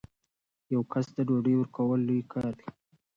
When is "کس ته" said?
0.91-1.21